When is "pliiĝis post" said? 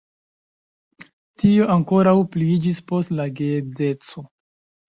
2.37-3.15